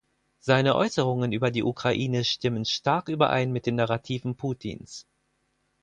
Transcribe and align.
Seine 0.39 0.73
Äußerungen 0.75 1.31
über 1.31 1.51
die 1.51 1.61
Ukraine 1.61 2.23
stimmen 2.23 2.65
stark 2.65 3.07
überein 3.07 3.51
mit 3.51 3.67
den 3.67 3.75
Narrativen 3.75 4.33
Putins. 4.35 5.05